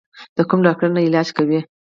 [0.37, 1.59] د کوم ډاکټر نه علاج کوې؟